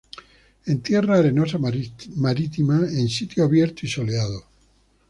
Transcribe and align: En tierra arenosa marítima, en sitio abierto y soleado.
En 0.65 0.81
tierra 0.81 1.19
arenosa 1.19 1.59
marítima, 1.59 2.77
en 2.89 3.07
sitio 3.07 3.43
abierto 3.43 3.85
y 3.85 3.89
soleado. 3.89 4.43